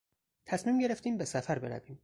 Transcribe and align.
تصمیم 0.45 0.79
گرفتیم 0.79 1.17
به 1.17 1.25
سفر 1.25 1.59
برویم. 1.59 1.99